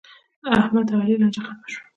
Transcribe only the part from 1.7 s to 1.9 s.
شوه.